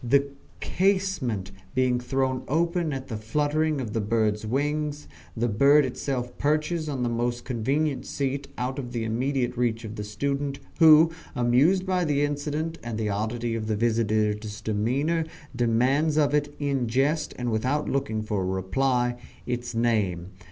The 0.03 0.29
casement 0.61 1.51
being 1.75 1.99
thrown 1.99 2.41
open 2.47 2.91
at 2.91 3.07
the 3.07 3.17
fluttering 3.17 3.79
of 3.79 3.93
the 3.93 4.01
bird's 4.01 4.47
wings, 4.47 5.07
the 5.37 5.47
bird 5.47 5.85
itself 5.85 6.35
perches 6.39 6.89
on 6.89 7.03
the 7.03 7.07
most 7.09 7.45
convenient 7.45 8.07
seat 8.07 8.47
out 8.57 8.79
of 8.79 8.93
the 8.93 9.03
immediate 9.03 9.55
reach 9.55 9.83
of 9.85 9.97
the 9.97 10.03
student, 10.03 10.59
who 10.79 11.11
amused 11.35 11.85
by 11.85 12.03
the 12.03 12.23
incident 12.25 12.79
and 12.83 12.97
the 12.97 13.09
oddity 13.09 13.53
of 13.53 13.67
the 13.67 13.75
visitor's 13.75 14.59
demeanour, 14.61 15.25
demands 15.55 16.17
of 16.17 16.33
it, 16.33 16.51
in 16.57 16.87
jest 16.87 17.35
and 17.37 17.51
without 17.51 17.87
looking 17.87 18.23
for 18.23 18.41
a 18.41 18.45
reply, 18.45 19.17
its 19.45 19.75
name. 19.75 20.31